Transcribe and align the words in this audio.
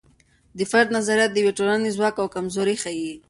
د 0.57 0.59
فرد 0.71 0.89
نظریات 0.97 1.31
د 1.31 1.35
یوې 1.41 1.53
ټولنې 1.59 1.89
ځواک 1.97 2.15
او 2.21 2.27
کمزوري 2.35 2.75
ښیي. 2.83 3.11